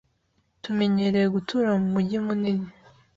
[0.63, 2.67] Tumenyereye gutura mumujyi munini.